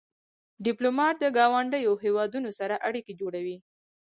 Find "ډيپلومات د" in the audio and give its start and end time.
0.65-1.25